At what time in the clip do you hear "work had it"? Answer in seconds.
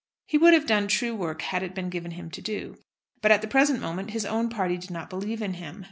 1.15-1.75